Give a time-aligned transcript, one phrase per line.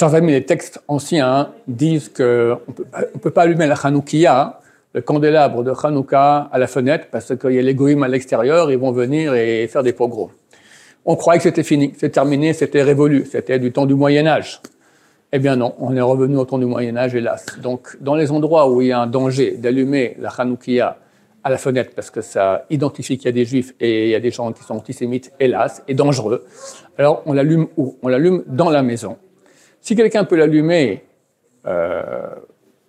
[0.00, 4.58] Chers amis, les textes anciens disent qu'on ne peut pas allumer la Hanoukia,
[4.94, 8.78] le candélabre de Hanouka, à la fenêtre parce qu'il y a les à l'extérieur, ils
[8.78, 10.30] vont venir et faire des pogroms.
[11.04, 14.62] On croyait que c'était fini, c'était terminé, c'était révolu, c'était du temps du Moyen Âge.
[15.32, 17.44] Eh bien non, on est revenu au temps du Moyen Âge, hélas.
[17.62, 20.96] Donc, dans les endroits où il y a un danger d'allumer la Hanoukia
[21.44, 24.14] à la fenêtre, parce que ça identifie qu'il y a des juifs et il y
[24.14, 26.46] a des gens qui sont antisémites, hélas, et dangereux,
[26.96, 27.98] alors on l'allume où?
[28.00, 29.18] On l'allume dans la maison.
[29.80, 31.04] Si quelqu'un peut l'allumer
[31.66, 32.28] euh,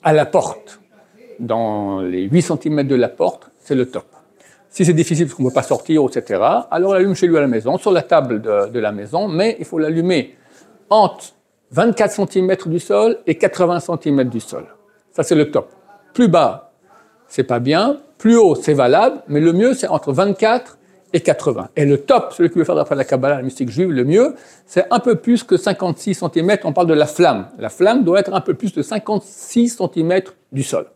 [0.04, 0.80] à la porte,
[1.40, 4.05] dans les 8 cm de la porte, c'est le top.
[4.70, 7.41] Si c'est difficile parce qu'on ne peut pas sortir, etc., alors l'allume chez lui à
[7.41, 10.35] la maison, sur la table de, de la maison, mais il faut l'allumer
[10.90, 11.34] entre
[11.72, 14.66] 24 cm du sol et 80 cm du sol.
[15.12, 15.70] Ça, c'est le top.
[16.13, 16.71] Plus bas,
[17.27, 17.98] c'est pas bien.
[18.18, 20.77] Plus haut, c'est valable, mais le mieux, c'est entre 24
[21.13, 21.70] et 80.
[21.75, 24.35] Et le top, celui qui veut faire d'après la Kabbalah, la mystique juive, le mieux,
[24.65, 26.57] c'est un peu plus que 56 cm.
[26.63, 27.47] On parle de la flamme.
[27.59, 30.87] La flamme doit être un peu plus de 56 cm du sol.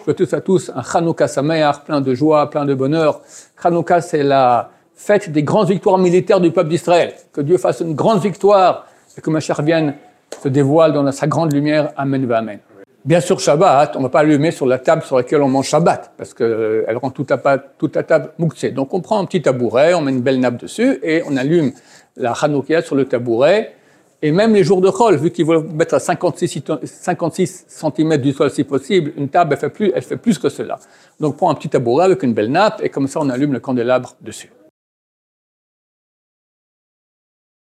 [0.00, 3.20] Je veux tous à tous un Chanukah Sameach, plein de joie, plein de bonheur.
[3.62, 7.14] Chanukah, c'est la fête des grandes victoires militaires du peuple d'Israël.
[7.32, 8.86] Que Dieu fasse une grande victoire
[9.16, 9.94] et que Mashiach vienne
[10.42, 11.92] se dévoile dans sa grande lumière.
[11.96, 12.60] Amen, Amen.
[13.02, 15.68] Bien sûr, Shabbat, on ne va pas allumer sur la table sur laquelle on mange
[15.68, 18.72] Shabbat, parce qu'elle euh, rend toute la, table mouxée.
[18.72, 21.72] Donc on prend un petit tabouret, on met une belle nappe dessus, et on allume
[22.16, 23.74] la Hanoukia sur le tabouret.
[24.20, 28.32] Et même les jours de Chol, vu qu'il veulent mettre à 56, 56 cm du
[28.32, 30.78] sol si possible, une table, elle fait, plus, elle fait plus que cela.
[31.20, 33.54] Donc on prend un petit tabouret avec une belle nappe, et comme ça on allume
[33.54, 34.52] le candélabre dessus.